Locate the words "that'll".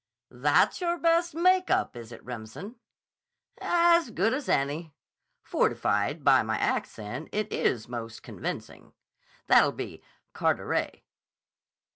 9.45-9.71